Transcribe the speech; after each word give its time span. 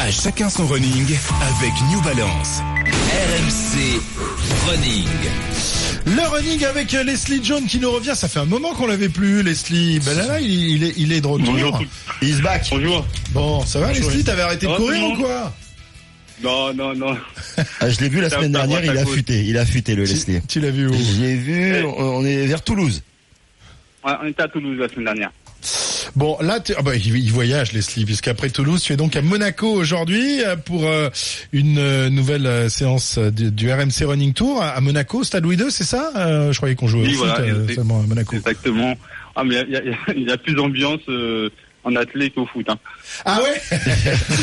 À 0.00 0.10
chacun 0.10 0.48
son 0.48 0.66
running 0.66 1.06
avec 1.42 1.72
New 1.90 2.00
Balance. 2.02 2.62
RMC 2.86 4.00
Running. 4.66 5.06
Le 6.06 6.28
running 6.28 6.64
avec 6.64 6.94
euh, 6.94 7.04
Leslie 7.04 7.40
John 7.42 7.66
qui 7.66 7.78
nous 7.78 7.90
revient. 7.90 8.12
Ça 8.14 8.28
fait 8.28 8.38
un 8.38 8.46
moment 8.46 8.72
qu'on 8.72 8.86
l'avait 8.86 9.10
plus, 9.10 9.42
Leslie. 9.42 10.00
Ben 10.00 10.16
là, 10.16 10.26
là, 10.26 10.40
il, 10.40 10.50
il 10.50 10.84
est, 10.84 10.94
il 10.96 11.12
est 11.12 11.20
de 11.20 11.26
retour. 11.26 11.52
Bonjour. 11.52 11.82
Il 12.22 12.34
se 12.34 12.40
back. 12.42 12.66
Bonjour. 12.70 13.06
Bon, 13.32 13.64
ça 13.66 13.80
va, 13.80 13.88
Bonjour. 13.88 14.08
Leslie? 14.10 14.24
T'avais 14.24 14.42
arrêté 14.42 14.66
de 14.66 14.70
va, 14.72 14.76
courir 14.78 15.04
ou 15.10 15.16
quoi? 15.16 15.52
Non, 16.42 16.72
non, 16.72 16.94
non. 16.94 17.16
Ah, 17.80 17.90
je 17.90 18.00
l'ai 18.00 18.08
vu 18.08 18.20
la 18.22 18.30
semaine 18.30 18.52
dernière, 18.52 18.82
il 18.82 18.96
a 18.96 19.04
futé, 19.04 19.44
il 19.44 19.58
a 19.58 19.66
futé 19.66 19.94
le 19.94 20.04
Tu- 20.06 20.12
Leslie. 20.14 20.40
Tu 20.48 20.60
l'as 20.60 20.70
vu 20.70 20.88
où? 20.88 20.94
Je 20.94 21.20
l'ai 21.20 21.36
vu, 21.36 21.74
Eh. 21.76 21.82
on 21.84 21.98
on 22.20 22.24
est 22.24 22.46
vers 22.46 22.62
Toulouse. 22.62 23.02
Ouais, 24.02 24.12
on 24.22 24.26
était 24.26 24.42
à 24.44 24.48
Toulouse 24.48 24.78
la 24.78 24.88
semaine 24.88 25.04
dernière. 25.04 25.30
Bon, 26.16 26.36
là, 26.40 26.60
tu- 26.60 26.72
ah 26.76 26.82
bah, 26.82 26.96
il 26.96 27.30
voyage, 27.32 27.72
Leslie, 27.72 28.04
puisqu'après 28.04 28.50
Toulouse, 28.50 28.82
tu 28.82 28.92
es 28.92 28.96
donc 28.96 29.16
à 29.16 29.22
Monaco 29.22 29.68
aujourd'hui 29.68 30.42
euh, 30.44 30.56
pour 30.56 30.86
euh, 30.86 31.08
une 31.52 31.78
euh, 31.78 32.10
nouvelle 32.10 32.68
séance 32.70 33.18
du, 33.18 33.50
du 33.50 33.72
RMC 33.72 34.04
Running 34.06 34.32
Tour 34.32 34.62
à 34.62 34.80
Monaco, 34.80 35.22
Stade 35.24 35.44
Louis 35.44 35.56
II, 35.56 35.70
c'est 35.70 35.84
ça 35.84 36.10
Je 36.50 36.56
croyais 36.56 36.74
qu'on 36.74 36.88
jouait 36.88 37.06
Oui, 37.06 37.14
au 37.14 37.18
voilà, 37.24 37.36
seulement 37.74 38.00
à 38.00 38.06
Monaco. 38.06 38.36
Exactement. 38.36 38.94
Ah, 39.36 39.44
mais 39.44 39.56
il 39.68 39.72
y 39.72 39.76
a, 39.76 39.82
y 40.14 40.32
y 40.32 40.36
plus 40.38 40.54
d'ambiance 40.54 41.00
euh, 41.08 41.48
en 41.84 41.94
athlète 41.96 42.34
qu'au 42.34 42.46
foot. 42.46 42.66
Hein. 42.68 42.78
Ah 43.24 43.40
ouais? 43.42 43.78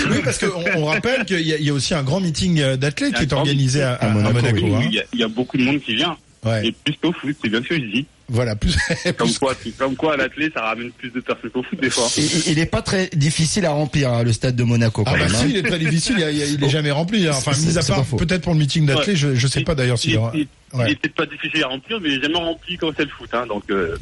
Oui, 0.09 0.17
parce 0.23 0.37
qu'on 0.39 0.63
on 0.75 0.85
rappelle 0.85 1.25
qu'il 1.25 1.41
y, 1.41 1.53
a- 1.53 1.57
il 1.57 1.65
y 1.65 1.69
a 1.69 1.73
aussi 1.73 1.93
un 1.93 2.03
grand 2.03 2.19
meeting 2.21 2.75
d'athlètes 2.77 3.13
qui 3.15 3.23
est 3.23 3.33
organisé 3.33 3.83
à, 3.83 3.93
à- 3.95 4.05
à 4.07 4.09
Monaco. 4.09 4.47
Oui, 4.53 4.73
hein. 4.73 4.81
il, 4.85 4.93
y 4.95 4.99
a, 4.99 5.03
il 5.13 5.19
y 5.19 5.23
a 5.23 5.27
beaucoup 5.27 5.57
de 5.57 5.63
monde 5.63 5.81
qui 5.81 5.95
vient. 5.95 6.17
Ouais, 6.45 6.67
Et 6.67 6.71
plus 6.71 6.93
qu'au 7.01 7.11
foot, 7.11 7.35
c'est 7.43 7.49
bien 7.49 7.61
ce 7.61 7.67
que 7.67 7.75
je 7.75 7.81
dis. 7.91 8.05
Voilà, 8.29 8.55
plus, 8.55 8.75
Comme 9.17 9.33
quoi, 9.35 9.55
comme 9.77 9.95
quoi 9.95 10.13
à 10.13 10.17
l'athlète, 10.17 10.53
ça 10.53 10.61
ramène 10.61 10.91
plus 10.91 11.09
de 11.11 11.19
personnes 11.21 11.49
qu'au 11.51 11.63
foot 11.63 11.79
des 11.79 11.89
fois. 11.89 12.07
Il- 12.17 12.51
il 12.51 12.59
est 12.59 12.65
pas 12.65 12.81
très 12.81 13.09
difficile 13.13 13.65
à 13.65 13.71
remplir 13.71 14.11
hein, 14.11 14.23
le 14.23 14.33
stade 14.33 14.55
de 14.55 14.63
Monaco 14.63 15.03
quand 15.03 15.11
Ah 15.15 15.17
bah 15.17 15.29
si, 15.29 15.35
hein. 15.35 15.47
il 15.49 15.57
est 15.57 15.63
très 15.63 15.79
difficile, 15.79 16.15
il, 16.19 16.37
il 16.55 16.63
est 16.63 16.69
jamais 16.69 16.91
rempli. 16.91 17.27
hein. 17.27 17.31
Enfin, 17.33 17.51
mis 17.57 17.77
à 17.77 17.83
part 17.83 18.03
peut-être 18.17 18.41
pour 18.43 18.53
le 18.53 18.59
meeting 18.59 18.85
d'athlètes, 18.85 19.07
Ouais. 19.07 19.15
je, 19.15 19.35
je 19.35 19.47
sais 19.47 19.61
pas 19.63 19.75
d'ailleurs 19.75 19.97
s'il 19.97 20.11
il, 20.11 20.13
y 20.15 20.17
aura... 20.17 20.31
il- 20.35 20.47
Ouais. 20.73 20.87
il 20.87 20.91
est 20.91 20.95
peut-être 20.95 21.15
pas 21.15 21.25
difficile 21.25 21.63
à 21.63 21.67
remplir, 21.67 21.97
mais 22.01 22.09
il 22.09 22.15
est 22.19 22.21
jamais 22.23 22.35
rempli 22.39 22.75
quand 22.77 22.91
c'est 22.97 23.03
le 23.05 23.09
foot. 23.09 23.29
Hein, 23.31 23.45
donc, 23.47 23.63
euh, 23.69 23.95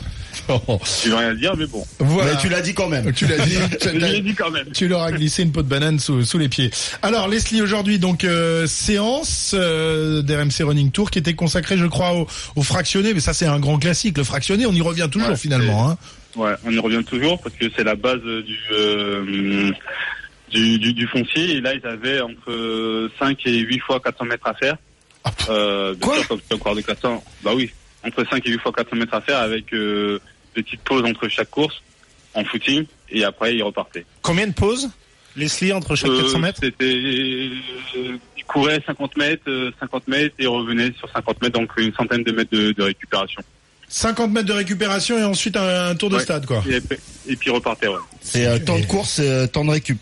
je 1.03 1.09
veux 1.09 1.15
rien 1.15 1.33
dire, 1.33 1.55
mais 1.57 1.65
bon. 1.67 1.85
voilà. 1.99 2.33
Mais 2.33 2.37
tu 2.39 2.49
l'as 2.49 2.61
dit 2.61 2.73
quand 2.73 2.87
même. 2.89 3.11
Tu 3.13 3.25
l'as 3.27 3.37
dit. 3.45 3.55
tu- 3.81 4.21
dit 4.21 4.35
quand 4.35 4.51
même. 4.51 4.67
Tu 4.73 4.87
leur 4.87 5.01
as 5.03 5.11
glissé 5.11 5.43
une 5.43 5.51
peau 5.51 5.61
de 5.63 5.67
banane 5.67 5.99
sous, 5.99 6.23
sous 6.23 6.37
les 6.37 6.49
pieds. 6.49 6.71
Alors 7.01 7.27
Leslie, 7.27 7.61
aujourd'hui 7.61 7.99
donc 7.99 8.23
euh, 8.23 8.67
séance 8.67 9.51
euh, 9.57 10.21
d'RMC 10.21 10.63
Running 10.65 10.91
Tour 10.91 11.11
qui 11.11 11.19
était 11.19 11.33
consacrée, 11.35 11.77
je 11.77 11.85
crois, 11.85 12.13
au, 12.13 12.27
au 12.55 12.63
fractionné. 12.63 13.13
Mais 13.13 13.19
ça 13.19 13.33
c'est 13.33 13.45
un 13.47 13.59
grand 13.59 13.77
classique, 13.77 14.17
le 14.17 14.23
fractionné. 14.23 14.65
On 14.65 14.73
y 14.73 14.81
revient 14.81 15.07
toujours 15.11 15.29
Ouais, 15.29 15.35
finalement. 15.37 15.89
Hein. 15.89 15.97
Ouais, 16.35 16.51
on 16.65 16.71
y 16.71 16.79
revient 16.79 17.03
toujours 17.03 17.41
parce 17.41 17.55
que 17.55 17.65
c'est 17.75 17.83
la 17.85 17.95
base 17.95 18.19
du, 18.21 18.57
euh, 18.73 19.71
du, 20.51 20.79
du, 20.79 20.93
du 20.93 21.07
foncier. 21.07 21.51
Et 21.57 21.61
là, 21.61 21.73
ils 21.73 21.85
avaient 21.87 22.19
entre 22.21 23.09
5 23.19 23.37
et 23.45 23.59
8 23.59 23.79
fois 23.79 23.99
400 23.99 24.25
mètres 24.25 24.47
à 24.47 24.53
faire. 24.53 24.75
Ah, 25.23 25.31
Euh, 25.49 25.95
quoi 25.99 26.15
sûr, 26.17 26.27
comme 26.27 26.39
c'est 26.47 26.55
encore 26.55 26.75
de 26.75 26.81
400. 26.81 27.23
Bah 27.43 27.51
oui, 27.55 27.71
entre 28.05 28.25
5 28.29 28.45
et 28.45 28.51
8 28.51 28.59
fois 28.59 28.71
400 28.73 28.95
mètres 28.95 29.13
à 29.13 29.21
faire 29.21 29.39
avec 29.39 29.73
euh, 29.73 30.19
des 30.55 30.63
petites 30.63 30.81
pauses 30.81 31.03
entre 31.03 31.27
chaque 31.27 31.49
course 31.49 31.81
en 32.33 32.43
footing. 32.45 32.85
Et 33.09 33.23
après, 33.23 33.55
ils 33.55 33.63
repartaient. 33.63 34.05
Combien 34.21 34.47
de 34.47 34.53
pauses, 34.53 34.89
Leslie, 35.35 35.73
entre 35.73 35.95
chaque 35.95 36.11
400 36.11 36.37
Euh, 36.37 36.39
mètres 36.41 36.59
C'était, 36.61 36.85
euh, 36.85 38.17
ils 38.37 38.43
couraient 38.47 38.81
50 38.85 39.17
mètres, 39.17 39.43
euh, 39.47 39.71
50 39.79 40.07
mètres 40.07 40.35
et 40.39 40.47
revenaient 40.47 40.91
sur 40.97 41.09
50 41.11 41.41
mètres, 41.41 41.59
donc 41.59 41.71
une 41.77 41.93
centaine 41.93 42.23
de 42.23 42.31
mètres 42.31 42.51
de, 42.51 42.71
de 42.71 42.83
récupération. 42.83 43.41
50 43.87 44.31
mètres 44.31 44.47
de 44.47 44.53
récupération 44.53 45.17
et 45.17 45.23
ensuite 45.23 45.55
un, 45.57 45.89
un 45.91 45.95
tour 45.95 46.09
de 46.09 46.15
Ouais. 46.15 46.21
stade 46.23 46.45
quoi. 46.47 46.63
Et, 46.67 46.77
et 47.31 47.35
puis 47.35 47.49
ils 47.49 47.53
repartaient, 47.53 47.87
ouais. 47.87 47.99
C'est 48.21 48.47
euh, 48.47 48.57
temps 48.59 48.79
de 48.79 48.85
course, 48.85 49.19
euh, 49.19 49.45
temps 49.47 49.63
de 49.65 49.69
récup. 49.71 49.99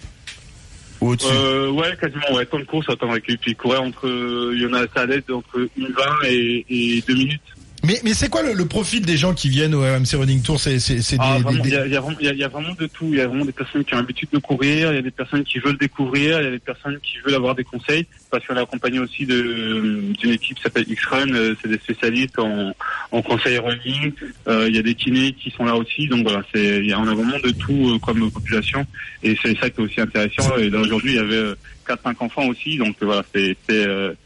Ou 1.01 1.09
au-dessus. 1.09 1.27
Euh, 1.29 1.69
ouais, 1.71 1.97
quasiment, 1.99 2.33
ouais. 2.33 2.45
Temps 2.45 2.59
de 2.59 2.63
course, 2.63 2.85
temps 2.97 3.07
de 3.07 3.11
récup. 3.13 3.41
Il 3.45 3.55
courait 3.57 3.77
entre, 3.79 4.07
il 4.55 4.61
y 4.61 4.65
en 4.65 4.73
a 4.73 4.85
ça 4.95 5.05
l'aide 5.05 5.29
entre 5.31 5.67
une 5.77 5.87
20 5.87 6.03
et, 6.29 6.65
et 6.69 7.01
2 7.05 7.13
minutes. 7.13 7.41
Mais, 7.85 7.99
mais 8.05 8.13
c'est 8.13 8.29
quoi 8.29 8.43
le, 8.43 8.53
le 8.53 8.65
profil 8.65 9.05
des 9.05 9.17
gens 9.17 9.33
qui 9.33 9.49
viennent 9.49 9.75
au 9.75 9.81
RMC 9.81 10.15
Running 10.15 10.41
Tour 10.41 10.57
C'est 10.57 10.77
Ah, 11.19 11.37
des, 11.51 11.57
il 11.65 11.69
y 11.69 11.75
a, 11.75 11.85
il 11.85 11.91
y, 11.91 11.97
a 11.97 11.99
vraiment- 12.01 12.17
il 12.21 12.37
y 12.37 12.43
a- 12.43 12.47
vraiment 12.47 12.73
de 12.79 12.85
tout. 12.87 13.07
Il 13.11 13.17
y 13.17 13.21
a 13.21 13.27
vraiment 13.27 13.43
des 13.43 13.51
personnes 13.51 13.83
qui 13.83 13.93
ont 13.93 13.97
l'habitude 13.97 14.29
de 14.31 14.37
courir, 14.37 14.91
il 14.93 14.95
y 14.95 14.99
a 14.99 15.01
des 15.01 15.11
personnes 15.11 15.43
qui 15.43 15.59
veulent 15.59 15.77
découvrir, 15.77 16.39
il 16.39 16.45
y 16.45 16.47
a 16.47 16.51
des 16.51 16.59
personnes 16.59 16.97
qui 17.03 17.17
veulent 17.25 17.35
avoir 17.35 17.55
des 17.55 17.65
conseils. 17.65 18.07
Parce 18.31 18.45
qu'on 18.47 18.55
est 18.55 18.61
accompagné 18.61 18.99
aussi 18.99 19.25
d'une 19.25 20.13
équipe 20.23 20.55
qui 20.57 20.63
s'appelle 20.63 20.85
X-Run, 20.87 21.33
euh, 21.33 21.55
c'est 21.61 21.67
des 21.67 21.77
spécialistes 21.77 22.39
en, 22.39 22.71
en 23.11 23.21
conseil 23.21 23.57
running. 23.57 24.13
Euh, 24.47 24.67
il 24.69 24.75
y 24.75 24.79
a 24.79 24.81
des 24.81 24.95
kinés 24.95 25.33
qui 25.33 25.51
sont 25.51 25.65
là 25.65 25.75
aussi. 25.75 26.07
Donc 26.07 26.23
voilà, 26.27 26.41
c'est, 26.53 26.77
il 26.79 26.85
y 26.87 26.93
a, 26.93 26.99
on 26.99 27.07
a 27.07 27.13
vraiment 27.13 27.37
de 27.43 27.51
tout 27.51 27.91
euh, 27.95 27.99
comme 27.99 28.31
population. 28.31 28.85
Et 29.23 29.37
c'est 29.43 29.57
ça 29.59 29.69
qui 29.69 29.81
est 29.81 29.83
aussi 29.83 29.99
intéressant. 30.01 30.55
Et 30.57 30.69
là 30.69 30.79
aujourd'hui, 30.79 31.11
il 31.13 31.17
y 31.17 31.19
avait 31.19 31.35
euh, 31.35 31.55
4-5 31.87 32.15
enfants 32.19 32.45
aussi. 32.47 32.77
Donc 32.77 32.95
euh, 33.01 33.05
voilà, 33.05 33.23
euh, 33.35 33.53
c'est- 33.69 34.17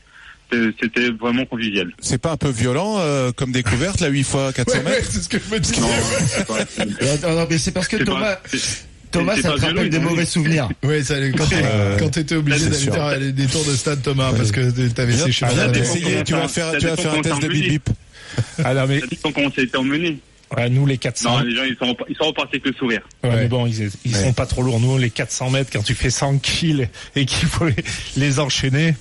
c'était 0.82 1.10
vraiment 1.12 1.46
convivial. 1.46 1.92
C'est 2.00 2.18
pas 2.22 2.32
un 2.32 2.38
peu 2.38 2.50
violent 2.50 2.98
euh, 3.00 3.32
comme 3.32 3.52
découverte, 3.52 4.00
la 4.00 4.08
8 4.08 4.24
fois 4.24 4.54
400 4.54 4.78
Ouais, 4.80 4.84
ouais, 4.86 4.90
mètres 4.92 5.08
c'est 5.12 5.22
ce 5.24 5.30
que 5.30 5.38
je 5.40 5.54
me 5.54 5.60
dis. 5.60 5.80
Non, 5.80 5.88
non, 7.36 7.48
mais 7.50 7.58
c'est 7.58 7.72
parce 7.72 7.88
que 7.88 7.98
Thomas, 7.98 8.36
pas- 8.36 8.42
Thomas, 9.12 9.36
ça 9.36 9.42
te 9.42 9.48
violent, 9.60 9.76
rappelle 9.76 9.90
des 9.90 10.00
mauvais 10.00 10.26
souvenirs. 10.26 10.70
Ouais, 10.84 11.04
ça, 11.04 11.16
quand 11.38 11.46
Euh, 11.54 11.98
quand 11.98 12.10
t'étais 12.10 12.36
obligé 12.36 12.66
d'aller 12.70 12.78
faire 12.92 13.18
les- 13.20 13.32
des 13.32 13.48
tours 13.48 13.66
de 13.66 13.76
stade, 13.76 14.02
Thomas, 14.02 14.32
parce 14.36 14.52
que 14.52 14.70
t'avais 14.90 15.14
séché 15.18 15.46
ah, 15.48 15.52
tu 16.24 16.34
vas 16.34 16.48
faire, 16.48 16.72
tu 16.78 16.86
vas 16.88 16.96
faire 16.98 17.14
un 17.14 17.22
test 17.22 17.42
de 17.42 17.48
bip 17.48 17.68
bip. 17.70 17.90
Alors, 18.64 18.88
mais 18.88 19.00
Ça 19.00 19.08
dépend 19.08 19.32
comment 19.32 19.50
ça 19.54 19.62
a 19.62 19.64
été 19.64 19.78
emmené. 19.78 20.20
ouais, 20.56 20.70
nous, 20.70 20.86
les 20.86 20.98
400, 20.98 21.30
Non, 21.40 21.44
les 21.44 21.56
gens, 21.56 21.64
ils 21.64 21.76
sont, 21.78 21.96
ils 22.10 22.16
sont 22.16 22.26
repartis 22.26 22.56
avec 22.58 22.66
le 22.68 22.74
sourire. 22.74 23.02
ouais, 23.24 23.30
Ouais. 23.30 23.36
mais 23.38 23.48
bon, 23.48 23.66
ils, 23.66 23.90
ils 24.06 24.16
sont 24.16 24.34
pas 24.34 24.46
trop 24.46 24.62
lourds. 24.62 24.80
Nous, 24.80 24.98
les 24.98 25.10
400 25.10 25.50
mètres, 25.50 25.70
quand 25.74 25.82
tu 25.84 25.96
fais 25.96 26.10
100 26.10 26.38
kills 26.40 26.88
et 27.16 27.26
qu'il 27.26 27.48
faut 27.48 27.66
les, 27.66 27.76
les 28.18 28.40
enchaîner, 28.40 28.96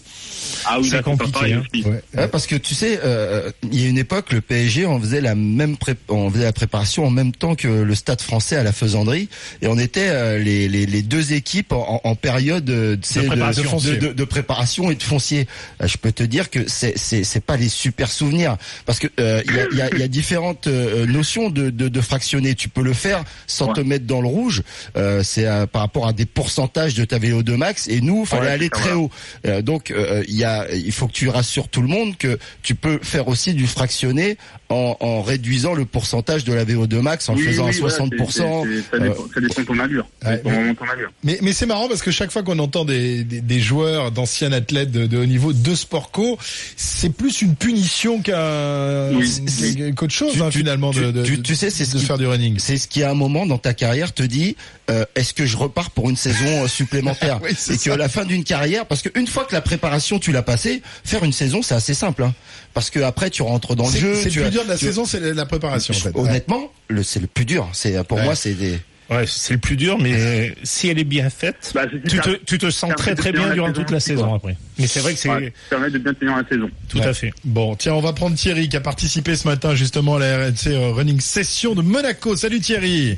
Ah 0.68 0.78
oui, 0.80 0.88
C'est 0.90 0.96
pas 0.98 1.02
compliqué, 1.02 1.32
pareil 1.32 1.52
hein. 1.54 1.62
Ouais. 1.84 2.02
Ouais, 2.16 2.28
parce 2.28 2.46
que 2.46 2.56
tu 2.56 2.74
sais, 2.74 2.98
euh, 3.04 3.50
il 3.70 3.80
y 3.80 3.86
a 3.86 3.88
une 3.88 3.98
époque, 3.98 4.32
le 4.32 4.40
PSG, 4.40 4.86
on 4.86 5.00
faisait 5.00 5.20
la 5.20 5.34
même 5.34 5.76
pré- 5.76 5.94
on 6.08 6.30
faisait 6.30 6.44
la 6.44 6.52
préparation 6.52 7.06
en 7.06 7.10
même 7.10 7.32
temps 7.32 7.54
que 7.54 7.68
le 7.68 7.94
Stade 7.94 8.20
Français 8.20 8.56
à 8.56 8.62
la 8.62 8.72
Faisanderie, 8.72 9.28
et 9.62 9.66
on 9.68 9.78
était 9.78 10.08
euh, 10.08 10.38
les, 10.38 10.68
les, 10.68 10.86
les 10.86 11.02
deux 11.02 11.32
équipes 11.32 11.72
en, 11.72 12.00
en 12.02 12.14
période 12.14 12.68
euh, 12.70 12.96
tu 12.96 13.08
sais, 13.12 13.22
de, 13.22 13.26
préparation. 13.28 13.76
de, 13.78 13.94
de- 13.96 14.12
de 14.12 14.24
préparation 14.24 14.90
et 14.90 14.94
de 14.94 15.02
foncier. 15.02 15.46
Euh, 15.82 15.86
je 15.86 15.96
peux 15.98 16.12
te 16.12 16.22
dire 16.22 16.50
que 16.50 16.68
c'est 16.68 16.96
c'est 16.96 17.24
c'est 17.24 17.40
pas 17.44 17.56
les 17.56 17.68
super 17.68 18.10
souvenirs, 18.10 18.56
parce 18.86 18.98
que 18.98 19.06
euh, 19.20 19.42
il 19.46 19.54
y, 19.54 19.60
a, 19.60 19.66
il 19.72 19.76
y, 19.78 19.82
a, 19.82 19.88
il 19.92 19.98
y 19.98 20.02
a 20.02 20.08
différentes 20.08 20.66
euh, 20.66 21.06
notions 21.06 21.50
de, 21.50 21.70
de, 21.70 21.88
de 21.88 22.00
fractionner. 22.00 22.54
Tu 22.54 22.68
peux 22.68 22.82
le 22.82 22.92
faire 22.92 23.24
sans 23.46 23.66
Ouais. 23.66 23.72
te 23.74 23.80
mettre 23.80 24.06
dans 24.06 24.20
le 24.20 24.28
rouge. 24.28 24.62
Euh, 24.96 25.22
c'est 25.24 25.46
euh, 25.46 25.66
par 25.66 25.82
rapport 25.82 26.06
à 26.06 26.12
des 26.12 26.24
pourcentages 26.26 26.94
de 26.94 27.04
ta 27.04 27.18
VO2 27.18 27.56
max, 27.56 27.88
et 27.88 28.00
nous, 28.00 28.24
fallait 28.24 28.42
Ouais, 28.42 28.48
aller 28.52 28.70
très 28.70 28.90
voilà. 28.90 28.98
haut. 28.98 29.10
Euh, 29.46 29.60
donc 29.62 29.90
euh, 29.90 30.22
il 30.28 30.36
y 30.36 30.44
a, 30.44 30.55
il 30.72 30.92
faut 30.92 31.06
que 31.06 31.12
tu 31.12 31.28
rassures 31.28 31.68
tout 31.68 31.82
le 31.82 31.88
monde 31.88 32.16
que 32.16 32.38
tu 32.62 32.74
peux 32.74 32.98
faire 33.02 33.28
aussi 33.28 33.54
du 33.54 33.66
fractionné 33.66 34.36
en, 34.68 34.96
en 35.00 35.22
réduisant 35.22 35.74
le 35.74 35.84
pourcentage 35.84 36.44
de 36.44 36.52
la 36.52 36.64
VO2 36.64 37.00
max 37.00 37.28
en 37.28 37.34
le 37.34 37.40
Oui, 37.40 37.46
faisant 37.46 37.66
oui, 37.66 37.76
à 37.76 37.78
voilà, 37.80 37.94
60%. 37.96 38.64
c'est- 38.64 38.76
c'est- 38.76 38.90
ça, 38.90 38.98
dépend, 38.98 39.14
ça 39.34 39.40
dépend 39.40 39.60
de 39.62 39.66
ton 39.66 39.78
allure. 39.78 40.06
Ouais, 40.24 40.32
dépend 40.36 40.48
mais- 40.50 40.54
vraiment 40.56 40.72
de 40.72 40.76
ton 40.78 40.84
allure. 40.88 41.12
Mais, 41.24 41.38
mais 41.42 41.52
c'est 41.52 41.66
marrant 41.66 41.88
parce 41.88 42.02
que 42.02 42.10
chaque 42.10 42.30
fois 42.30 42.42
qu'on 42.42 42.58
entend 42.58 42.84
des, 42.84 43.22
des, 43.24 43.40
des 43.40 43.60
joueurs, 43.60 44.10
d'anciens 44.12 44.52
athlètes 44.52 44.90
de, 44.90 45.06
de 45.06 45.18
haut 45.18 45.26
niveau 45.26 45.52
de 45.52 45.74
sport 45.74 46.10
co, 46.10 46.38
c'est 46.76 47.10
plus 47.12 47.42
une 47.42 47.54
punition 47.54 48.20
qu'un 48.22 49.10
Oui. 49.16 49.94
qu'autre 49.94 50.12
chose 50.14 50.32
Tu- 50.32 50.42
hein, 50.42 50.48
tu- 50.50 50.58
finalement 50.58 50.90
tu- 50.92 51.00
de, 51.00 51.10
de, 51.10 51.22
tu- 51.24 51.42
tu 51.42 51.54
sais, 51.54 51.70
c'est 51.70 51.84
de 51.84 51.88
ce 51.90 51.96
qui- 51.98 52.04
faire 52.04 52.18
du 52.18 52.26
running. 52.26 52.58
C'est 52.58 52.76
ce 52.78 52.88
qui 52.88 53.02
à 53.02 53.10
un 53.10 53.14
moment 53.14 53.46
dans 53.46 53.58
ta 53.58 53.74
carrière 53.74 54.12
te 54.12 54.22
dit 54.22 54.56
euh, 54.90 55.04
est-ce 55.16 55.34
que 55.34 55.46
je 55.46 55.56
repars 55.56 55.90
pour 55.90 56.08
une 56.10 56.16
saison 56.16 56.64
euh, 56.64 56.68
supplémentaire 56.68 57.40
Oui, 57.42 57.50
c'est 57.56 57.74
et 57.74 57.78
ça. 57.78 57.84
que 57.86 57.90
à 57.94 57.96
la 57.96 58.08
fin 58.08 58.24
d'une 58.24 58.44
carrière 58.44 58.86
parce 58.86 59.02
qu'une 59.02 59.26
fois 59.26 59.44
que 59.44 59.54
la 59.54 59.60
préparation 59.60 60.18
tu 60.18 60.30
l'as 60.32 60.42
passée 60.42 60.82
faire 61.04 61.24
une 61.24 61.32
saison 61.32 61.60
c'est 61.62 61.74
assez 61.74 61.94
simple 61.94 62.22
hein, 62.22 62.34
parce 62.74 62.90
que 62.90 63.00
après 63.00 63.30
tu 63.30 63.42
rentres 63.42 63.74
dans 63.74 63.88
le 63.88 63.96
jeu 63.98 64.14
c'est 64.14 64.32
le 64.34 64.42
as- 64.42 64.44
plus 64.44 64.50
dur 64.52 64.64
de 64.64 64.68
la 64.70 64.76
tu- 64.78 64.86
saison, 64.86 65.04
c'est 65.04 65.20
la- 65.20 65.46
préparation 65.46 65.94
en 65.94 65.98
fait. 65.98 66.10
Ouais. 66.10 66.20
honnêtement 66.28 66.70
le 66.88 67.02
c'est 67.02 67.20
le 67.20 67.26
plus 67.26 67.44
dur 67.44 67.68
c'est 67.72 68.02
pour 68.06 68.18
Ouais. 68.18 68.24
moi 68.24 68.34
c'est 68.36 68.54
des 68.54 68.78
ouais, 69.08 69.24
c'est 69.28 69.54
le 69.54 69.60
plus 69.60 69.76
dur, 69.76 69.98
mais 70.00 70.52
si 70.64 70.88
elle 70.88 70.98
est 70.98 71.04
bien 71.04 71.30
faite, 71.30 71.70
Bah, 71.74 71.82
c'est- 71.88 72.08
tu 72.08 72.16
ça- 72.16 72.22
te, 72.24 72.30
tu 72.44 72.58
te 72.58 72.68
sens 72.70 72.90
ça 72.90 72.96
très 72.96 73.14
très 73.14 73.30
bien 73.30 73.52
durant 73.54 73.72
toute 73.72 73.92
la 73.92 74.00
saison 74.00 74.34
après. 74.34 74.56
Mais 74.78 74.88
c'est 74.88 74.98
vrai 74.98 75.14
que 75.14 75.18
c'est 75.20 75.28
Ouais, 75.28 75.52
ça 75.70 75.76
permet 75.76 75.90
de 75.90 75.98
bien 75.98 76.12
tenir 76.12 76.36
la 76.36 76.42
saison. 76.48 76.68
tout 76.88 76.98
Ouais. 76.98 77.06
à 77.06 77.14
fait. 77.14 77.32
Bon, 77.44 77.76
tiens, 77.76 77.94
on 77.94 78.00
va 78.00 78.12
prendre 78.12 78.34
Thierry 78.36 78.68
qui 78.68 78.76
a 78.76 78.80
participé 78.80 79.36
ce 79.36 79.46
matin 79.46 79.76
justement 79.76 80.16
à 80.16 80.18
la 80.18 80.38
RNC 80.48 80.66
euh, 80.72 80.90
Running 80.92 81.20
Session 81.20 81.76
de 81.76 81.82
Monaco. 81.82 82.34
Salut 82.34 82.58
Thierry. 82.58 83.16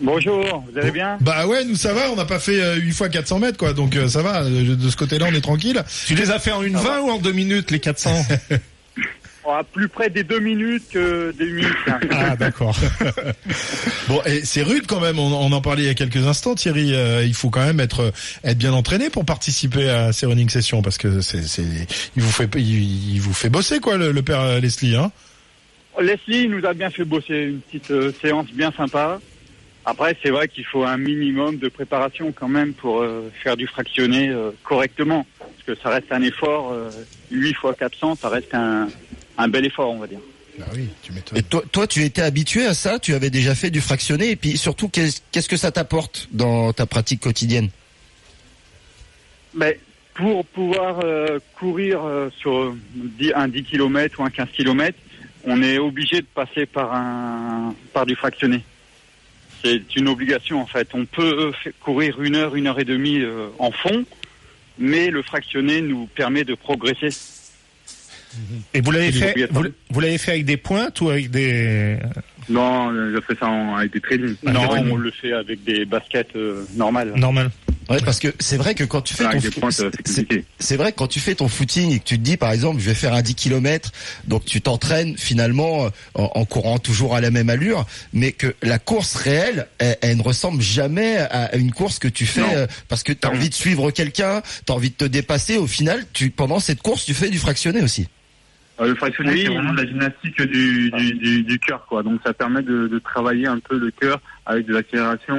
Bonjour, 0.00 0.64
vous 0.72 0.78
allez 0.78 0.90
bien? 0.92 1.18
Bah 1.20 1.46
ouais, 1.46 1.64
nous 1.64 1.74
ça 1.76 1.92
va, 1.92 2.10
on 2.10 2.16
n'a 2.16 2.24
pas 2.24 2.38
fait 2.38 2.60
euh, 2.60 2.76
8 2.76 2.92
fois 2.92 3.08
400 3.10 3.38
mètres 3.38 3.58
quoi, 3.58 3.72
donc 3.74 3.96
euh, 3.96 4.08
ça 4.08 4.22
va, 4.22 4.42
euh, 4.44 4.74
de 4.74 4.88
ce 4.88 4.96
côté-là 4.96 5.26
on 5.30 5.34
est 5.34 5.40
tranquille. 5.42 5.82
Tu 6.06 6.14
les 6.14 6.30
as 6.30 6.38
fait 6.38 6.52
en 6.52 6.62
une 6.62 6.76
20 6.76 7.00
ou 7.02 7.10
en 7.10 7.18
deux 7.18 7.32
minutes, 7.32 7.70
les 7.70 7.80
400 7.80 8.10
On 9.44 9.52
a 9.52 9.64
plus 9.64 9.88
près 9.88 10.08
des 10.10 10.22
deux 10.24 10.38
minutes 10.38 10.84
que 10.92 11.34
des 11.38 11.46
minutes. 11.50 11.72
hein. 11.86 11.98
Ah, 12.10 12.36
d'accord. 12.36 12.76
Bon, 14.08 14.20
et 14.26 14.44
c'est 14.44 14.62
rude 14.62 14.84
quand 14.88 15.00
même, 15.00 15.18
on, 15.18 15.32
on 15.32 15.52
en 15.52 15.60
parlait 15.60 15.82
il 15.82 15.86
y 15.86 15.90
a 15.90 15.94
quelques 15.94 16.26
instants 16.26 16.54
Thierry, 16.54 16.94
euh, 16.94 17.22
il 17.24 17.34
faut 17.34 17.50
quand 17.50 17.64
même 17.64 17.78
être 17.80 18.12
être 18.42 18.58
bien 18.58 18.72
entraîné 18.72 19.08
pour 19.10 19.24
participer 19.24 19.88
à 19.88 20.12
ces 20.12 20.26
running 20.26 20.48
sessions 20.48 20.82
parce 20.82 20.98
que 20.98 21.20
c'est 21.20 21.42
c'est 21.42 21.62
il 22.16 22.22
vous 22.22 22.32
fait 22.32 22.48
il, 22.56 23.14
il 23.14 23.20
vous 23.20 23.32
fait 23.34 23.50
bosser 23.50 23.80
quoi 23.80 23.96
le, 23.98 24.12
le 24.12 24.22
père 24.22 24.40
euh, 24.40 24.60
Leslie 24.60 24.96
hein? 24.96 25.12
Leslie 26.00 26.48
nous 26.48 26.64
a 26.66 26.72
bien 26.72 26.88
fait 26.90 27.04
bosser 27.04 27.34
une 27.50 27.60
petite 27.60 27.90
euh, 27.90 28.12
séance 28.22 28.46
bien 28.52 28.72
sympa. 28.76 29.20
Après, 29.84 30.16
c'est 30.22 30.30
vrai 30.30 30.48
qu'il 30.48 30.64
faut 30.64 30.84
un 30.84 30.98
minimum 30.98 31.56
de 31.56 31.68
préparation 31.68 32.32
quand 32.32 32.48
même 32.48 32.74
pour 32.74 33.00
euh, 33.00 33.30
faire 33.42 33.56
du 33.56 33.66
fractionné 33.66 34.28
euh, 34.28 34.50
correctement. 34.62 35.26
Parce 35.38 35.62
que 35.66 35.82
ça 35.82 35.90
reste 35.90 36.12
un 36.12 36.22
effort, 36.22 36.72
euh, 36.72 36.90
8 37.30 37.54
fois 37.54 37.74
400, 37.74 38.16
ça 38.16 38.28
reste 38.28 38.54
un, 38.54 38.88
un 39.38 39.48
bel 39.48 39.64
effort, 39.64 39.90
on 39.90 39.98
va 39.98 40.06
dire. 40.06 40.20
Bah 40.58 40.66
oui, 40.74 40.88
tu 41.02 41.12
m'étonnes. 41.12 41.38
Et 41.38 41.42
toi, 41.42 41.62
toi, 41.72 41.86
tu 41.86 42.02
étais 42.02 42.22
habitué 42.22 42.66
à 42.66 42.74
ça 42.74 42.98
Tu 42.98 43.14
avais 43.14 43.30
déjà 43.30 43.54
fait 43.54 43.70
du 43.70 43.80
fractionné 43.80 44.30
Et 44.30 44.36
puis 44.36 44.58
surtout, 44.58 44.88
qu'est-ce 44.88 45.48
que 45.48 45.56
ça 45.56 45.70
t'apporte 45.70 46.28
dans 46.32 46.72
ta 46.72 46.86
pratique 46.86 47.20
quotidienne? 47.20 47.70
Mais 49.54 49.80
pour 50.14 50.44
pouvoir 50.44 51.00
euh, 51.02 51.38
courir 51.58 52.04
euh, 52.04 52.28
sur 52.38 52.74
10 52.94 53.32
un 53.34 53.48
10 53.48 53.64
km 53.64 54.20
ou 54.20 54.24
un 54.24 54.30
15 54.30 54.48
km, 54.52 54.96
on 55.44 55.62
est 55.62 55.78
obligé 55.78 56.20
de 56.20 56.26
passer 56.26 56.66
par 56.66 56.94
un 56.94 57.74
par 57.92 58.04
du 58.04 58.14
fractionné. 58.14 58.62
C'est 59.62 59.94
une 59.96 60.08
obligation 60.08 60.60
en 60.60 60.66
fait. 60.66 60.88
On 60.94 61.04
peut 61.04 61.52
euh, 61.66 61.70
courir 61.80 62.20
une 62.22 62.34
heure, 62.36 62.56
une 62.56 62.66
heure 62.66 62.80
et 62.80 62.84
demie 62.84 63.20
euh, 63.20 63.48
en 63.58 63.70
fond, 63.70 64.04
mais 64.78 65.10
le 65.10 65.22
fractionné 65.22 65.80
nous 65.82 66.06
permet 66.14 66.44
de 66.44 66.54
progresser. 66.54 67.10
Et 68.74 68.80
vous 68.80 68.90
l'avez 68.92 69.10
fait, 69.12 69.48
vous, 69.50 69.64
vous 69.90 70.00
l'avez 70.00 70.16
fait 70.18 70.30
avec 70.32 70.44
des 70.44 70.56
pointes 70.56 71.00
ou 71.00 71.08
avec 71.10 71.30
des 71.30 71.96
Non, 72.48 72.92
je 72.92 73.20
fais 73.26 73.34
ça 73.34 73.48
en- 73.48 73.74
avec 73.76 73.92
des 73.92 74.00
trainings. 74.00 74.36
Non, 74.44 74.68
qu'on 74.68 74.96
le 74.96 75.10
fait 75.10 75.32
avec 75.32 75.64
des 75.64 75.84
baskets 75.84 76.36
euh, 76.36 76.64
normales. 76.76 77.12
normales 77.16 77.50
Ouais, 77.90 77.98
parce 78.04 78.20
que 78.20 78.28
c'est 78.38 78.56
vrai 78.56 78.74
que 78.76 78.84
quand 78.84 79.00
tu 79.00 79.14
fais 79.14 79.24
ton 79.24 79.68
c'est 80.60 80.76
vrai 80.76 80.92
que 80.92 80.96
quand 80.96 81.08
tu 81.08 81.18
fais 81.18 81.34
footing 81.48 81.92
et 81.92 81.98
que 81.98 82.04
tu 82.04 82.18
te 82.18 82.22
dis 82.22 82.36
par 82.36 82.52
exemple 82.52 82.80
je 82.80 82.86
vais 82.86 82.94
faire 82.94 83.14
un 83.14 83.22
10 83.22 83.34
km 83.34 83.90
donc 84.28 84.44
tu 84.44 84.60
t'entraînes 84.60 85.16
finalement 85.18 85.86
euh, 85.86 85.90
en, 86.14 86.30
en 86.36 86.44
courant 86.44 86.78
toujours 86.78 87.16
à 87.16 87.20
la 87.20 87.30
même 87.32 87.50
allure 87.50 87.86
mais 88.12 88.30
que 88.32 88.54
la 88.62 88.78
course 88.78 89.16
réelle 89.16 89.66
elle, 89.78 89.96
elle 90.02 90.16
ne 90.18 90.22
ressemble 90.22 90.62
jamais 90.62 91.16
à 91.16 91.56
une 91.56 91.72
course 91.72 91.98
que 91.98 92.06
tu 92.08 92.26
fais 92.26 92.40
Non. 92.42 92.48
euh, 92.54 92.66
parce 92.88 93.02
que 93.02 93.12
tu 93.12 93.26
as 93.26 93.30
Non. 93.30 93.36
envie 93.36 93.48
de 93.48 93.54
suivre 93.54 93.90
quelqu'un, 93.90 94.40
tu 94.66 94.72
as 94.72 94.74
envie 94.76 94.90
de 94.90 94.94
te 94.94 95.04
dépasser 95.04 95.56
au 95.58 95.66
final 95.66 96.04
tu 96.12 96.30
pendant 96.30 96.60
cette 96.60 96.82
course 96.82 97.04
tu 97.04 97.14
fais 97.14 97.28
du 97.30 97.38
fractionné 97.38 97.82
aussi. 97.82 98.06
Euh, 98.80 98.86
le 98.86 98.94
fractionné, 98.94 99.32
Oui. 99.32 99.42
c'est 99.42 99.48
vraiment 99.52 99.72
de 99.74 99.82
la 99.82 99.86
gymnastique 99.86 100.40
du, 100.40 100.90
du, 100.92 101.12
du, 101.14 101.42
du 101.42 101.58
cœur, 101.58 101.84
quoi. 101.86 102.02
Donc, 102.02 102.18
ça 102.24 102.32
permet 102.32 102.62
de, 102.62 102.88
de 102.88 102.98
travailler 102.98 103.46
un 103.46 103.58
peu 103.58 103.78
le 103.78 103.90
cœur 103.90 104.22
avec 104.46 104.66
des 104.66 104.74
accélérations, 104.74 105.38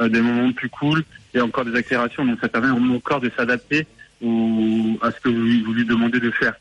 euh, 0.00 0.08
des 0.08 0.22
moments 0.22 0.50
plus 0.52 0.70
cool 0.70 1.04
et 1.34 1.40
encore 1.40 1.64
des 1.64 1.76
accélérations. 1.76 2.24
Donc, 2.24 2.38
ça 2.40 2.48
permet 2.48 2.70
au 2.70 3.00
corps 3.00 3.20
de 3.20 3.30
s'adapter 3.36 3.86
à 4.20 5.10
ce 5.10 5.20
que 5.20 5.28
vous, 5.28 5.64
vous 5.64 5.72
lui 5.72 5.84
demandez 5.84 6.20
de 6.20 6.30
faire. 6.30 6.54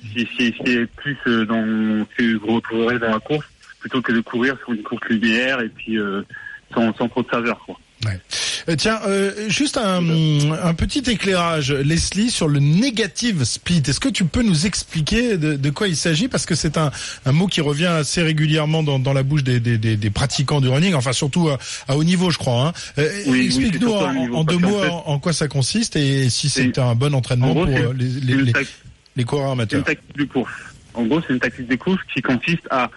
Si, 0.00 0.28
si, 0.36 0.54
si 0.64 0.86
plus 0.96 1.16
euh, 1.26 1.44
dans 1.44 2.06
que 2.16 2.36
vous 2.36 2.54
retrouverez 2.54 2.98
dans 3.00 3.10
la 3.10 3.18
course, 3.18 3.46
plutôt 3.80 4.00
que 4.00 4.12
de 4.12 4.20
courir 4.20 4.56
sur 4.58 4.72
une 4.72 4.82
course 4.82 5.08
linéaire 5.08 5.60
et 5.60 5.68
puis 5.68 5.98
euh, 5.98 6.22
sans, 6.72 6.94
sans 6.94 7.08
trop 7.08 7.22
de 7.22 7.30
saveur, 7.30 7.58
quoi. 7.64 7.78
Euh, 8.06 8.16
tiens, 8.76 9.00
euh, 9.06 9.48
juste 9.48 9.76
un, 9.78 10.02
un 10.62 10.74
petit 10.74 10.98
éclairage, 11.10 11.72
Leslie, 11.72 12.30
sur 12.30 12.48
le 12.48 12.58
negative 12.60 13.44
split. 13.44 13.82
Est-ce 13.86 14.00
que 14.00 14.08
tu 14.08 14.24
peux 14.24 14.42
nous 14.42 14.66
expliquer 14.66 15.36
de, 15.38 15.54
de 15.54 15.70
quoi 15.70 15.88
il 15.88 15.96
s'agit? 15.96 16.28
Parce 16.28 16.44
que 16.46 16.54
c'est 16.54 16.76
un, 16.76 16.90
un 17.26 17.32
mot 17.32 17.46
qui 17.46 17.60
revient 17.60 17.86
assez 17.86 18.22
régulièrement 18.22 18.82
dans, 18.82 18.98
dans 18.98 19.12
la 19.12 19.22
bouche 19.22 19.42
des, 19.44 19.60
des, 19.60 19.78
des, 19.78 19.96
des 19.96 20.10
pratiquants 20.10 20.60
du 20.60 20.68
running, 20.68 20.94
enfin 20.94 21.12
surtout 21.12 21.48
à, 21.48 21.58
à 21.88 21.96
haut 21.96 22.04
niveau, 22.04 22.30
je 22.30 22.38
crois. 22.38 22.68
Hein. 22.68 22.72
Euh, 22.98 23.10
Oui, 23.26 23.46
Explique-nous 23.46 23.88
c'est 23.88 24.34
en, 24.34 24.44
deux 24.44 24.58
mots 24.58 24.80
fait- 24.80 24.88
en, 24.90 25.18
quoi 25.18 25.32
ça 25.32 25.48
consiste 25.48 25.96
et 25.96 26.28
si 26.30 26.48
c'est 26.50 26.74
C'est- 26.74 26.78
un 26.78 26.94
bon 26.94 27.14
entraînement 27.14 27.52
gros, 27.52 27.64
pour 27.64 27.74
c'est- 27.74 27.82
euh, 27.84 27.92
les, 27.96 28.10
C'est 28.10 28.20
les, 28.26 28.42
les, 28.42 28.52
les 29.16 29.24
coureurs 29.24 29.46
C'est 29.48 29.52
amateurs. 29.52 29.78
une 29.80 29.84
tactique 29.84 30.16
de 30.16 30.24
course. 30.24 30.52
En 30.94 31.04
gros, 31.04 31.20
c'est 31.26 31.32
une 31.32 31.40
tactique 31.40 31.68
de 31.68 31.76
course 31.76 32.00
qui 32.14 32.20
consiste 32.22 32.66
à 32.70 32.90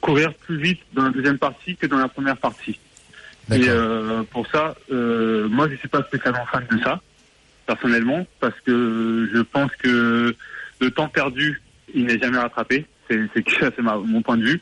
courir 0.00 0.34
plus 0.34 0.60
vite 0.60 0.80
dans 0.94 1.04
la 1.04 1.10
deuxième 1.10 1.38
partie 1.38 1.76
que 1.76 1.86
dans 1.86 1.96
la 1.98 2.08
première 2.08 2.36
partie. 2.36 2.78
Et 3.52 3.68
euh, 3.68 4.22
pour 4.30 4.46
ça, 4.46 4.74
euh, 4.90 5.48
moi, 5.48 5.68
je 5.68 5.76
suis 5.76 5.88
pas 5.88 6.02
spécialement 6.04 6.46
fan 6.46 6.66
de 6.70 6.78
ça, 6.78 7.00
personnellement, 7.66 8.26
parce 8.40 8.58
que 8.60 9.28
je 9.32 9.40
pense 9.40 9.70
que 9.82 10.34
le 10.80 10.90
temps 10.90 11.08
perdu, 11.08 11.60
il 11.94 12.06
n'est 12.06 12.18
jamais 12.18 12.38
rattrapé. 12.38 12.86
C'est 13.08 13.78
mon 13.80 14.22
point 14.22 14.38
de 14.38 14.44
vue. 14.44 14.60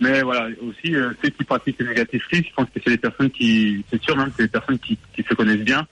Mais 0.00 0.22
voilà, 0.22 0.48
aussi, 0.62 0.94
euh, 0.96 1.12
ceux 1.22 1.30
qui 1.30 1.44
pratiquent 1.44 1.78
le 1.78 1.88
négatif 1.88 2.24
free, 2.24 2.44
je 2.48 2.54
pense 2.54 2.66
que 2.74 2.80
c'est 2.82 2.90
les 2.90 2.98
personnes 2.98 3.30
qui, 3.30 3.84
c'est 3.90 4.02
sûr 4.02 4.16
même, 4.16 4.30
c'est 4.36 4.42
les 4.42 4.48
personnes 4.48 4.78
qui, 4.78 4.98
qui 5.14 5.22
se 5.22 5.34
connaissent 5.34 5.58
bien. 5.58 5.86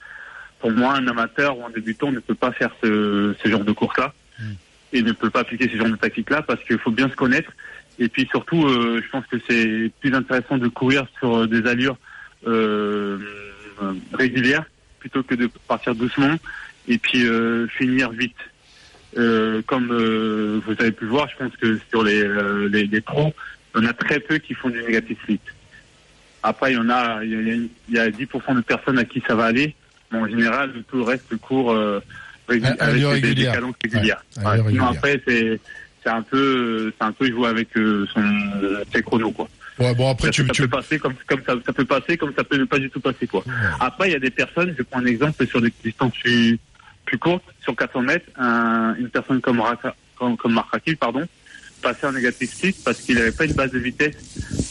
Pour 0.59 0.71
moi, 0.71 0.95
un 0.95 1.07
amateur 1.07 1.57
ou 1.57 1.65
un 1.65 1.69
débutant 1.69 2.11
ne 2.11 2.19
peut 2.19 2.35
pas 2.35 2.51
faire 2.51 2.71
ce, 2.83 3.33
ce 3.41 3.49
genre 3.49 3.63
de 3.63 3.71
course-là 3.71 4.13
et 4.93 5.01
ne 5.01 5.11
peut 5.11 5.29
pas 5.29 5.41
appliquer 5.41 5.69
ce 5.69 5.77
genre 5.77 5.89
de 5.89 5.95
tactique-là 5.95 6.41
parce 6.41 6.63
qu'il 6.63 6.77
faut 6.77 6.91
bien 6.91 7.09
se 7.09 7.15
connaître. 7.15 7.51
Et 7.99 8.07
puis 8.07 8.27
surtout, 8.29 8.65
euh, 8.65 9.01
je 9.03 9.09
pense 9.09 9.25
que 9.27 9.37
c'est 9.47 9.91
plus 9.99 10.13
intéressant 10.13 10.57
de 10.57 10.67
courir 10.67 11.05
sur 11.19 11.39
euh, 11.39 11.47
des 11.47 11.67
allures 11.69 11.97
euh, 12.47 13.17
régulières 14.13 14.65
plutôt 14.99 15.23
que 15.23 15.35
de 15.35 15.49
partir 15.67 15.95
doucement 15.95 16.35
et 16.87 16.97
puis 16.97 17.25
euh, 17.25 17.67
finir 17.67 18.11
vite. 18.11 18.35
Euh, 19.17 19.61
comme 19.67 19.87
vous 20.65 20.71
avez 20.79 20.91
pu 20.91 21.05
voir, 21.05 21.27
je 21.29 21.37
pense 21.43 21.55
que 21.57 21.79
sur 21.89 22.03
les, 22.03 22.27
les, 22.69 22.85
les 22.87 23.01
pros, 23.01 23.31
il 23.75 23.83
y 23.83 23.85
en 23.85 23.89
a 23.89 23.93
très 23.93 24.19
peu 24.19 24.37
qui 24.37 24.53
font 24.55 24.69
du 24.69 24.81
négatif 24.81 25.17
fit. 25.25 25.39
Après, 26.41 26.71
il 26.73 26.75
y 26.75 26.79
en 26.79 26.89
a, 26.89 27.23
il 27.23 27.31
y 27.31 27.35
a, 27.35 27.53
il 27.89 27.95
y 27.95 27.99
a 27.99 28.09
10% 28.09 28.55
de 28.55 28.61
personnes 28.61 28.97
à 28.99 29.05
qui 29.05 29.21
ça 29.27 29.35
va 29.35 29.45
aller, 29.45 29.75
mais 30.11 30.19
en 30.19 30.27
général, 30.27 30.71
tout 30.89 30.97
le 30.97 31.03
reste 31.03 31.35
court 31.37 31.71
euh, 31.71 31.99
régu- 32.49 32.65
À- 32.65 32.83
à 32.83 32.87
avec 32.87 32.95
des, 33.01 33.21
des 33.21 33.27
régulière. 33.27 33.61
régulières. 33.83 34.25
Ouais, 34.37 34.43
Ouais, 34.45 34.51
sinon 34.57 34.63
régulière. 34.65 34.89
après, 34.89 35.21
c'est 35.27 35.59
c'est 36.03 36.09
un 36.09 36.21
peu 36.21 36.91
c'est 36.97 37.05
un 37.05 37.11
peu 37.13 37.27
jouer 37.27 37.47
avec 37.47 37.77
euh, 37.77 38.05
son 38.13 38.21
ses 38.93 39.01
chronos 39.03 39.31
quoi. 39.31 39.47
Ouais, 39.79 39.93
bon 39.95 40.09
après 40.09 40.27
Ça, 40.27 40.31
tu, 40.31 40.45
ça 40.45 40.53
tu 40.53 40.61
peut 40.63 40.67
passer 40.67 40.99
comme 40.99 41.15
comme 41.27 41.41
ça, 41.45 41.53
ça 41.65 41.73
peut 41.73 41.85
passer 41.85 42.17
comme 42.17 42.33
ça 42.37 42.43
peut 42.43 42.65
pas 42.65 42.79
du 42.79 42.89
tout 42.89 42.99
passer 42.99 43.25
quoi. 43.27 43.43
Après, 43.79 44.09
il 44.09 44.13
y 44.13 44.15
a 44.15 44.19
des 44.19 44.29
personnes, 44.29 44.73
je 44.77 44.83
prends 44.83 44.99
un 44.99 45.05
exemple 45.05 45.45
sur 45.47 45.61
des 45.61 45.73
distances 45.83 46.13
plus, 46.23 46.59
plus 47.05 47.17
courtes, 47.17 47.43
sur 47.63 47.75
400 47.75 48.01
mètres, 48.03 48.25
un- 48.37 48.95
une 48.99 49.09
personne 49.09 49.41
comme, 49.41 49.59
Raka- 49.61 49.95
comme, 50.15 50.37
comme 50.37 50.53
Marc 50.53 50.69
pardon, 50.99 51.27
passait 51.81 52.05
en 52.07 52.11
négatif 52.13 52.51
6 52.53 52.73
parce 52.85 52.99
qu'il 53.01 53.15
n'avait 53.15 53.31
pas 53.31 53.45
une 53.45 53.53
base 53.53 53.71
de 53.71 53.79
vitesse 53.79 54.15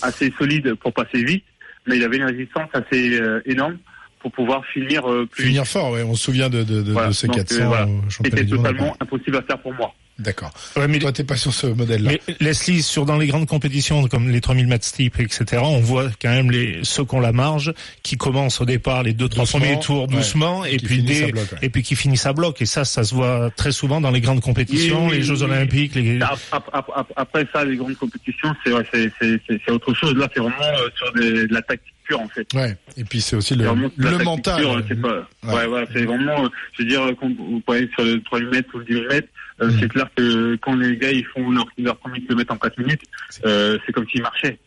assez 0.02 0.32
solide 0.38 0.74
pour 0.74 0.92
passer 0.92 1.22
vite, 1.24 1.44
mais 1.86 1.96
il 1.96 2.04
avait 2.04 2.16
une 2.18 2.24
résistance 2.24 2.68
assez 2.72 3.20
euh, 3.20 3.40
énorme 3.44 3.78
pour 4.20 4.30
pouvoir 4.30 4.64
finir 4.66 5.10
euh, 5.10 5.26
plus 5.26 5.46
finir 5.46 5.62
vite. 5.64 5.72
fort. 5.72 5.90
Ouais, 5.90 6.02
on 6.04 6.14
se 6.14 6.22
souvient 6.24 6.48
de, 6.48 6.62
de, 6.62 6.80
de, 6.82 6.92
Voilà. 6.92 7.08
de 7.08 7.12
ces 7.12 7.26
Donc, 7.26 7.36
400 7.36 7.60
euh, 7.60 7.66
voilà. 7.66 7.86
championnat 8.08 8.36
C'était 8.42 8.46
totalement 8.56 8.96
impossible 9.00 9.36
à 9.36 9.42
faire 9.42 9.58
pour 9.58 9.74
moi. 9.74 9.92
D'accord. 10.18 10.52
Ouais, 10.76 10.86
mais, 10.88 10.98
Toi, 10.98 11.10
t'es 11.10 11.24
pas 11.24 11.36
sur 11.36 11.52
ce 11.54 11.66
modèle-là. 11.66 12.12
mais 12.12 12.20
Leslie, 12.40 12.82
sur 12.82 13.06
dans 13.06 13.16
les 13.16 13.26
grandes 13.26 13.46
compétitions 13.48 14.06
comme 14.08 14.28
les 14.28 14.40
3000 14.40 14.66
mètres 14.68 14.84
steep, 14.84 15.18
etc., 15.18 15.62
on 15.64 15.80
voit 15.80 16.10
quand 16.20 16.28
même 16.28 16.50
les 16.50 16.80
ceux 16.84 17.04
qui 17.04 17.14
ont 17.14 17.20
la 17.20 17.32
marge, 17.32 17.72
qui 18.02 18.16
commencent 18.16 18.60
au 18.60 18.64
départ 18.64 19.02
les 19.02 19.14
deux 19.14 19.28
trois 19.28 19.44
Doucement, 19.44 19.60
premiers 19.60 19.80
tours 19.80 20.08
ouais. 20.08 20.14
doucement, 20.16 20.64
et 20.64 20.76
puis 20.76 21.02
des, 21.02 21.32
bloc, 21.32 21.44
ouais. 21.52 21.58
et 21.62 21.70
puis 21.70 21.82
qui 21.82 21.96
finissent 21.96 22.26
à 22.26 22.32
bloc. 22.34 22.60
Et 22.62 22.66
ça, 22.66 22.84
ça 22.84 23.04
se 23.04 23.14
voit 23.14 23.50
très 23.56 23.72
souvent 23.72 24.00
dans 24.00 24.10
les 24.10 24.20
grandes 24.20 24.42
compétitions, 24.42 25.06
Oui, 25.06 25.12
oui, 25.12 25.16
les 25.18 25.22
Jeux 25.22 25.36
oui. 25.38 25.44
Olympiques, 25.44 25.94
les. 25.94 26.20
Ap- 26.20 26.38
ap- 26.52 26.70
ap- 26.72 26.90
ap- 26.94 27.12
Après 27.16 27.46
ça, 27.52 27.64
les 27.64 27.76
grandes 27.76 27.96
compétitions, 27.96 28.54
c'est 28.64 28.72
ouais, 28.72 28.84
c'est- 28.92 29.10
c'est- 29.20 29.40
c'est- 29.48 29.60
c'est 29.64 29.72
autre 29.72 29.92
chose. 29.94 30.14
Là, 30.14 30.28
c'est 30.34 30.40
vraiment 30.40 30.54
euh, 30.60 30.88
sur 30.96 31.12
des- 31.14 31.46
de 31.48 31.54
la 31.54 31.62
tactique 31.62 31.92
pure, 32.04 32.20
en 32.20 32.28
fait. 32.28 32.46
Ouais. 32.54 32.76
Et 32.96 33.04
puis 33.04 33.20
c'est 33.20 33.36
aussi 33.36 33.54
le, 33.54 33.64
le 33.96 34.18
mental. 34.18 34.60
pure, 34.60 34.82
c'est 34.88 35.00
pas, 35.00 35.26
Ouais. 35.44 35.54
ouais, 35.54 35.66
voilà, 35.66 35.86
c'est 35.92 36.04
vraiment, 36.04 36.44
euh, 36.44 36.48
je 36.78 36.82
veux 36.82 36.88
dire, 36.88 37.00
quand 37.18 37.28
vous 37.28 37.62
voyez 37.66 37.88
sur 37.94 38.04
le 38.04 38.20
3 38.22 38.40
mètres 38.40 38.68
ou 38.74 38.78
le 38.78 38.84
10 38.84 39.00
mètres, 39.08 39.28
euh, 39.62 39.66
Mhm. 39.68 39.78
c'est 39.80 39.88
clair 39.88 40.06
que 40.16 40.56
quand 40.56 40.74
les 40.74 40.96
gars 40.96 41.10
ils 41.12 41.24
font 41.26 41.50
leur, 41.50 41.66
leur 41.78 41.96
premier 41.96 42.20
kilomètre 42.20 42.52
en 42.52 42.56
4 42.58 42.78
minutes, 42.78 43.02
euh, 43.46 43.78
c'est 43.86 43.92
comme 43.92 44.06
s'ils 44.08 44.22
marchaient. 44.22 44.58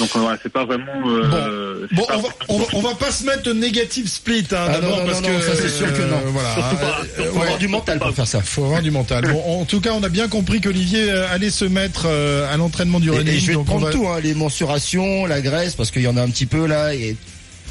Donc 0.00 0.10
euh, 0.16 0.18
voilà, 0.18 0.36
c'est 0.42 0.52
pas 0.52 0.64
vraiment. 0.64 0.92
Euh, 1.06 1.86
Bon, 1.92 2.04
pas 2.04 2.16
on 2.16 2.20
va, 2.22 2.28
on, 2.48 2.58
va, 2.58 2.64
on 2.74 2.80
va 2.80 2.94
pas 2.96 3.12
se 3.12 3.24
mettre 3.24 3.48
au 3.48 3.54
négative 3.54 4.08
split 4.08 4.44
hein, 4.50 4.56
Ah, 4.68 4.68
d'abord 4.72 4.96
non, 4.98 5.04
non, 5.04 5.06
parce 5.06 5.22
non, 5.22 5.28
que 5.28 5.32
non, 5.34 5.40
ça, 5.40 5.54
c'est 5.54 5.68
sûr 5.68 5.92
que 5.92 6.02
non. 6.02 6.16
euh, 6.16 6.30
voilà. 6.30 6.52
Surtout 6.54 6.76
pas, 6.76 7.00
Euh, 7.00 7.24
Faut 7.30 7.36
ouais. 7.38 7.42
avoir 7.44 7.58
du 7.58 7.68
mental 7.68 7.98
pour 8.00 8.10
faire 8.12 8.26
ça. 8.26 8.42
Faut 8.42 8.64
avoir 8.64 8.82
du 8.82 8.90
mental. 8.90 9.24
Bon, 9.32 9.60
en 9.60 9.64
tout 9.64 9.80
cas, 9.80 9.92
on 9.92 10.02
a 10.02 10.08
bien 10.08 10.26
compris 10.28 10.60
qu'Olivier 10.60 11.08
allait 11.10 11.50
se 11.50 11.64
mettre 11.64 12.06
euh, 12.06 12.52
à 12.52 12.56
l'entraînement 12.56 12.98
du 12.98 13.08
Et, 13.08 13.18
running. 13.18 13.34
et 13.34 13.38
je 13.38 13.46
vais 13.46 13.54
donc 13.54 13.66
prendre 13.66 13.86
va, 13.86 13.92
tout, 13.92 14.06
hein, 14.08 14.18
les 14.20 14.34
mensurations, 14.34 15.24
la 15.26 15.40
graisse, 15.40 15.76
parce 15.76 15.92
qu'il 15.92 16.02
y 16.02 16.08
en 16.08 16.16
a 16.16 16.22
un 16.22 16.28
petit 16.30 16.46
peu 16.46 16.66
là. 16.66 16.92
Et 16.94 17.16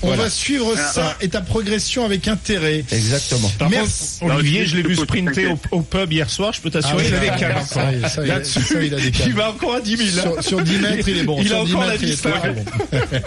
on 0.01 0.07
Voilà. 0.07 0.23
va 0.23 0.29
suivre 0.29 0.73
Ah, 0.77 0.91
ça 0.93 1.17
et 1.21 1.29
ta 1.29 1.41
progression 1.41 2.05
avec 2.05 2.27
intérêt. 2.27 2.83
exactement. 2.91 3.51
Par 3.57 3.69
Merci. 3.69 4.19
contre, 4.19 4.35
Olivier, 4.35 4.65
je 4.65 4.75
l'ai 4.75 4.83
vu 4.83 4.95
je- 4.95 5.01
sprinter 5.01 5.47
au, 5.47 5.59
au 5.71 5.81
pub 5.81 6.11
hier 6.11 6.29
soir. 6.29 6.53
Je 6.53 6.61
peux 6.61 6.69
t'assurer, 6.69 7.03
Ah, 7.05 7.07
il 7.07 7.15
a 7.15 7.19
des 7.19 7.65
ça, 7.65 7.91
il 7.91 8.05
a- 8.05 8.25
Là-dessus, 8.35 8.61
ça, 8.61 8.81
il 8.83 8.93
a 8.93 8.97
des 8.97 9.11
il 9.25 9.33
va 9.33 9.49
encore 9.51 9.75
à 9.75 9.81
10 9.81 9.97
000. 9.97 10.09
Sur, 10.09 10.43
sur 10.43 10.61
10 10.61 10.77
mètres, 10.79 11.07
il 11.07 11.17
est 11.17 11.23
bon. 11.23 11.37
Il 11.41 11.47
sur 11.47 11.57
a 11.61 11.65
10 11.65 11.71
encore 11.75 11.85
la 11.85 11.91
mètres, 11.91 12.03
il 12.03 12.09
est 12.09 12.11
distance. 12.11 12.33
très, 12.33 12.53
très 13.01 13.19
bon. 13.19 13.25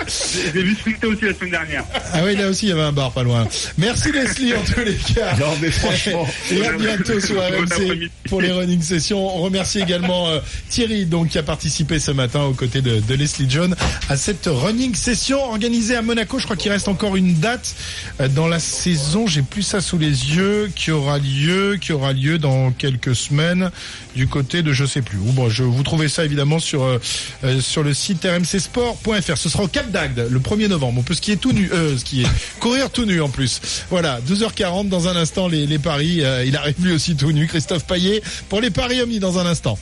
J'ai 0.54 0.62
vu 0.62 0.74
sprinter 0.74 1.06
aussi 1.06 1.24
la 1.24 1.34
semaine 1.34 1.50
dernière. 1.50 1.84
Ah 2.12 2.20
oui, 2.24 2.36
là 2.36 2.48
aussi, 2.48 2.66
il 2.66 2.68
y 2.70 2.72
avait 2.72 2.80
un 2.82 2.92
bar 2.92 3.12
pas 3.12 3.22
loin. 3.22 3.46
Merci 3.78 4.12
Leslie, 4.12 4.54
en 4.54 4.62
tous 4.62 4.80
les 4.84 4.94
cas. 4.94 5.34
Non 5.38 5.56
mais 5.60 5.70
franchement. 5.70 6.26
Et 6.50 6.66
à 6.66 6.72
bientôt 6.72 7.20
sur 7.20 7.36
RMC 7.40 8.10
pour 8.28 8.40
les 8.40 8.50
running 8.52 8.82
sessions. 8.82 9.36
On 9.36 9.42
remercie 9.42 9.80
également 9.80 10.28
euh, 10.28 10.40
Thierry, 10.68 11.06
donc, 11.06 11.28
qui 11.30 11.38
a 11.38 11.42
participé 11.42 11.98
ce 11.98 12.10
matin 12.10 12.42
aux 12.42 12.54
côtés 12.54 12.82
de, 12.82 13.00
de 13.00 13.14
Leslie 13.14 13.46
John 13.48 13.74
à 14.08 14.16
cette 14.16 14.46
running 14.46 14.94
session 14.94 15.42
organisée 15.44 15.96
à 15.96 16.02
Monaco. 16.02 16.38
Je 16.38 16.44
crois 16.44 16.56
qu'il 16.60 16.70
reste 16.70 16.88
encore 16.88 17.16
une 17.16 17.34
date 17.34 17.74
euh, 18.20 18.28
dans 18.28 18.46
la 18.46 18.60
saison. 18.60 19.26
J'ai 19.26 19.42
plus 19.42 19.62
ça 19.62 19.80
sous 19.80 19.98
les 19.98 20.08
yeux 20.08 20.70
qui 20.74 20.90
aura 20.90 21.18
lieu, 21.18 21.78
qui 21.80 21.92
aura 21.92 22.12
lieu 22.12 22.38
dans 22.38 22.70
quelques 22.70 23.14
semaines 23.14 23.70
du 24.14 24.26
côté 24.26 24.62
de 24.62 24.72
je 24.72 24.84
sais 24.84 25.02
plus 25.02 25.18
où. 25.18 25.32
Bon, 25.32 25.48
je 25.48 25.62
vous 25.62 25.82
trouvez 25.82 26.08
ça 26.08 26.24
évidemment 26.24 26.58
sur 26.58 26.82
euh, 26.82 26.98
euh, 27.44 27.60
sur 27.60 27.82
le 27.82 27.94
site 27.94 28.24
rmcsport.fr. 28.24 29.36
Ce 29.36 29.48
sera 29.48 29.64
au 29.64 29.68
Cap 29.68 29.90
d'Agde 29.90 30.26
le 30.30 30.38
1er 30.38 30.68
novembre. 30.68 31.00
On 31.00 31.02
peut 31.02 31.14
skier 31.14 31.36
tout 31.36 31.52
nu, 31.52 31.70
euh, 31.72 31.96
skier, 31.96 32.26
courir 32.58 32.90
tout 32.90 33.04
nu 33.04 33.20
en 33.20 33.28
plus. 33.28 33.60
Voilà, 33.90 34.20
12h40 34.28 34.88
dans 34.88 35.08
un 35.08 35.16
instant 35.16 35.48
les, 35.48 35.66
les 35.66 35.78
paris. 35.78 36.22
Euh, 36.22 36.44
il 36.44 36.56
arrive 36.56 36.74
lui 36.80 36.92
aussi 36.92 37.16
tout 37.16 37.32
nu. 37.32 37.46
Christophe 37.46 37.84
Paillet 37.84 38.22
pour 38.48 38.60
les 38.60 38.70
paris 38.70 39.00
Omni 39.00 39.18
dans 39.18 39.38
un 39.38 39.46
instant. 39.46 39.78